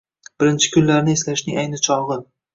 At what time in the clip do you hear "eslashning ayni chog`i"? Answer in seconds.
1.19-2.21